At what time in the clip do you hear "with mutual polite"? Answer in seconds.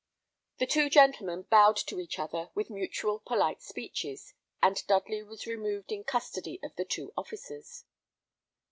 2.55-3.61